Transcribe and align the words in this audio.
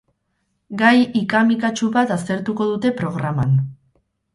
Gai 0.81 0.93
ika-mikatsu 1.21 1.93
bat 1.99 2.17
aztertuko 2.19 2.71
dute 2.75 2.97
progarman. 3.03 3.59